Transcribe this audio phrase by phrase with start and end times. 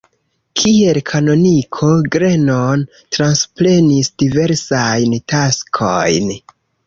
[0.59, 2.85] Kiel kanoniko Grenon
[3.17, 6.35] transprenis diversajn taskojn.